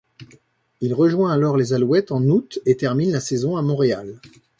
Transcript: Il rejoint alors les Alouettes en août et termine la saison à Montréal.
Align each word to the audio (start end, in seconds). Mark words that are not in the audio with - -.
Il 0.79 0.95
rejoint 0.95 1.31
alors 1.31 1.57
les 1.57 1.73
Alouettes 1.73 2.11
en 2.11 2.23
août 2.23 2.57
et 2.65 2.75
termine 2.75 3.11
la 3.11 3.19
saison 3.19 3.55
à 3.55 3.61
Montréal. 3.61 4.19